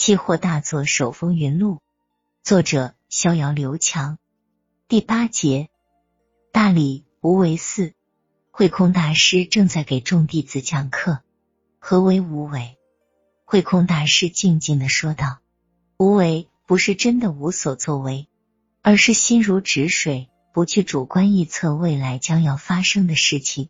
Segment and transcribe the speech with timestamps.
[0.00, 1.82] 期货大作手风云录，
[2.42, 4.16] 作者逍遥刘强。
[4.88, 5.68] 第八节，
[6.52, 7.92] 大理无为寺，
[8.50, 11.20] 慧空大师正在给众弟子讲课。
[11.78, 12.78] 何为无为？
[13.44, 15.40] 慧空大师静静的说道
[16.00, 18.26] ：“无为不是真的无所作为，
[18.80, 23.68] 而是心如止水，不去主观臆测未来将要发生的事情，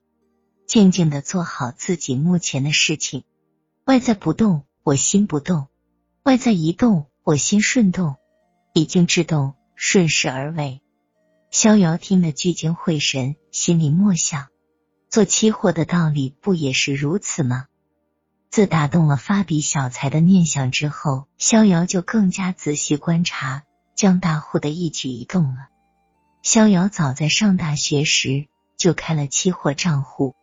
[0.64, 3.24] 静静的做好自己目前的事情。
[3.84, 5.66] 外在不动，我心不动。”
[6.22, 8.16] 外在移动，我心顺动，
[8.74, 10.82] 已经制动，顺势而为。
[11.50, 14.48] 逍遥听得聚精会神，心里默想：
[15.08, 17.68] 做期货的道理不也是如此吗？
[18.50, 23.62] 自打动了发笔小财的念想之后，逍遥就更加仔细观察
[23.96, 25.68] 江大户的一举一动了。
[26.42, 30.34] 逍遥早在上大学时就开了期货账户，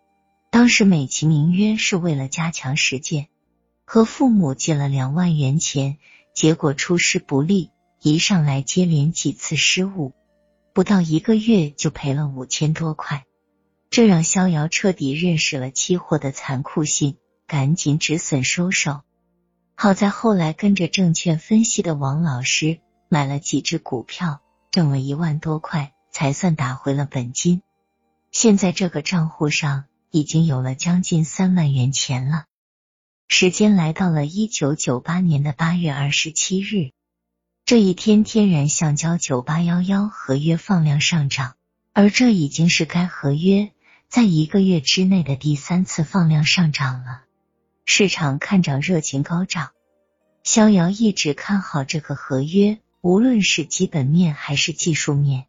[0.50, 3.28] 当时美其名曰是为了加强实践。
[3.90, 5.98] 和父母借了两万元钱，
[6.34, 10.12] 结果出师不利，一上来接连几次失误，
[10.74, 13.24] 不到一个月就赔了五千多块，
[13.90, 17.16] 这让逍遥彻底认识了期货的残酷性，
[17.48, 19.04] 赶紧止损收手。
[19.74, 27.62] 好在后来跟着证券分析的王老师买了几只股票，挣了一万多块，才算打回了本金。
[28.32, 32.47] 现在这个账户上已经有了将近三万元钱了。
[33.30, 36.92] 时间来到了一九九八年的八月二十七日，
[37.66, 41.56] 这一天，天然橡胶九八幺幺合约放量上涨，
[41.92, 43.72] 而这已经是该合约
[44.08, 47.24] 在一个月之内的第三次放量上涨了。
[47.84, 49.72] 市场看涨热情高涨，
[50.44, 55.48] 逍遥一直看好这个合约，无论是基本面还是技术面，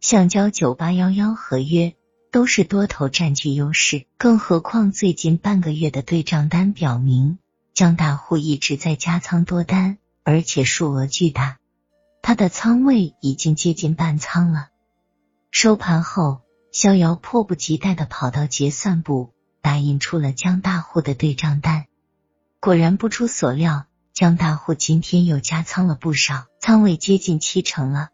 [0.00, 1.94] 橡胶九八幺幺合约。
[2.32, 7.36] 都是多头占据优势，更何况最近半个月的对账单表明，
[7.74, 11.58] 江大户一直在加仓多单，而且数额巨大，
[12.22, 14.70] 他的仓位已经接近半仓了。
[15.50, 16.40] 收盘后，
[16.72, 21.84] 逍遥迫不及待的跑到结算部，打印出了江大户的对账单。
[22.60, 28.08] 果然不出所料，江大户今天又加仓了不少，仓位接近七成了。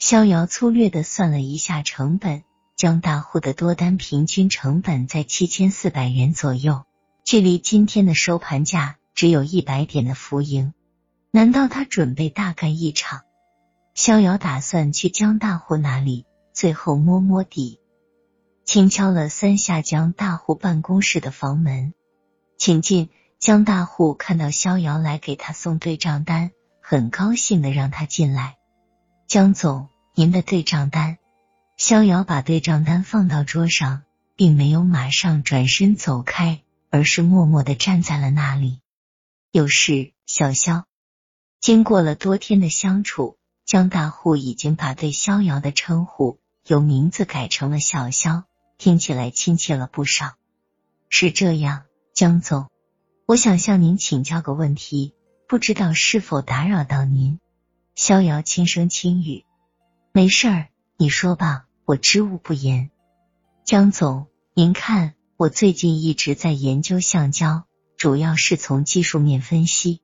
[0.00, 2.42] 逍遥粗略的算了一下成本。
[2.76, 6.84] 江大户的多单平均成本在七千四百元左右，
[7.24, 10.74] 距离今天的收盘价只有一百点的浮盈。
[11.30, 13.22] 难道他准备大干一场？
[13.94, 17.80] 逍遥打算去江大户那里，最后摸摸底，
[18.66, 21.94] 轻敲了三下江大户办公室的房门，
[22.58, 23.08] 请进。
[23.38, 26.50] 江大户看到逍遥来给他送对账单，
[26.82, 28.56] 很高兴的让他进来。
[29.26, 31.18] 江总，您的对账单。
[31.76, 34.02] 逍遥把对账单放到桌上，
[34.34, 38.80] 并没有马上转身走开，而是默默的站在了那里。
[39.52, 40.86] 有事，小肖。
[41.60, 48.44] 经过了多天的相处，江大户已经把对逍遥的称呼由名字改成了小肖，
[48.78, 50.34] 听起来亲切了不少。
[51.10, 51.82] 是这样，
[52.14, 52.70] 江总，
[53.26, 55.12] 我想向您请教个问题，
[55.46, 57.38] 不知道是否打扰到您？
[57.94, 59.44] 逍遥轻声轻语
[60.12, 62.90] ：“没事儿，你说吧。”我知无不言，
[63.64, 67.62] 江总，您看，我最近一直在研究橡胶，
[67.96, 70.00] 主要是从技术面分析。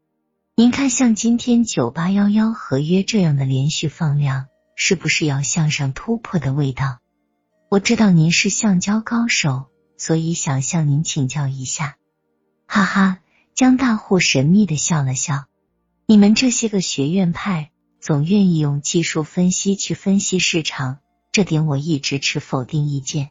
[0.55, 7.01] 您看，像今天九八幺幺合约这样的连续放量，是不是要向上突破的味道？
[7.69, 9.67] 我知道您是橡胶高手，
[9.97, 11.97] 所以想向您请教一下。
[12.69, 13.19] 哈哈，
[13.57, 15.47] 江大户神秘的笑了笑，
[16.07, 17.72] 你们这些个学院派，
[18.03, 20.99] 总愿意用技术分析去分析市场。
[21.31, 23.31] 这点我一直持否定意见。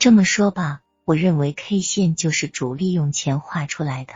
[0.00, 4.14] 这么说吧，我认为 K 线就是主力用钱画出来的。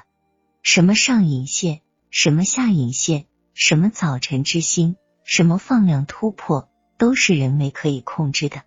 [0.65, 6.69] 什么上影线，什么下影线，什么早晨之星，什么放量突破，
[6.99, 8.63] 都是人为可以控制的。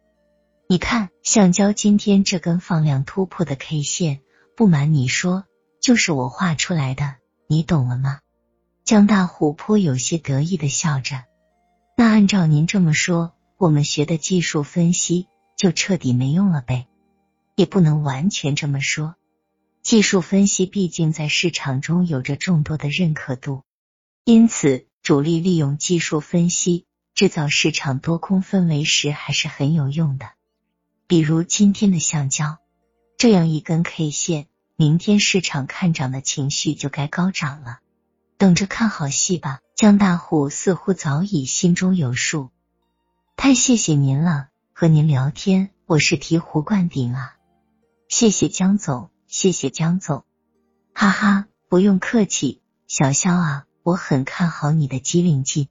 [0.69, 4.21] 你看，橡胶今天这根放量突破的 K 线，
[4.55, 5.44] 不瞒你说，
[5.81, 7.16] 就是我画出来的。
[7.47, 8.21] 你懂了吗？
[8.84, 11.24] 江大虎颇有些得意的笑着。
[11.98, 13.33] 那按照您这么说。
[13.57, 16.88] 我们学的技术分析就彻底没用了呗？
[17.56, 19.16] 也不能完全这么说。
[19.83, 23.62] 技术分析毕竟在市场中有着众多的认可度，
[24.25, 30.31] 因此主力利用技术分析制造市场多空氛围时还是很有用的。
[31.06, 32.57] 比如今天的橡胶
[33.19, 37.80] 这样一根 K 线，明天市场看涨的情绪就该高涨了。
[38.41, 39.59] 等着看好戏吧。
[39.75, 42.49] 江大户似乎早已心中有数。
[43.38, 47.35] 太谢谢您了，和您聊天我是醍醐灌顶啊！
[48.09, 50.25] 谢谢江总，谢谢江总，
[50.91, 55.67] 哈哈，不用客气，小肖啊，我很看好你的机灵劲，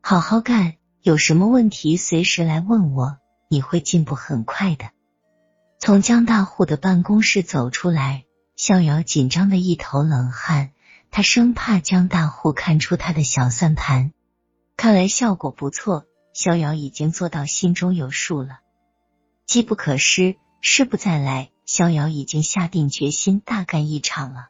[0.00, 3.18] 好好干，有什么问题随时来问我，
[3.50, 4.86] 你会进步很快的。
[5.78, 8.24] 从江大户的办公室走出来，
[8.56, 10.70] 逍遥紧张的一头冷汗，
[11.10, 14.12] 他生怕江大户看出他的小算盘。
[14.76, 18.60] 看来效果不错，逍遥已经做到心中有数了。
[19.46, 21.50] 机不可失，失不再来。
[21.64, 24.48] 逍遥已经下定决心大干一场了。